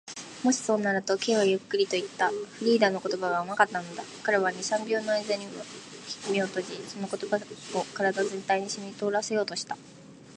[0.43, 2.29] 「もしそうなら」と、Ｋ はゆっくりといった。
[2.31, 4.03] フリーダの言葉が甘かったのだ。
[4.23, 5.45] 彼は二、三秒のあいだ眼
[6.41, 9.77] を閉じ、その言葉を身体全体にしみとおらせようとした。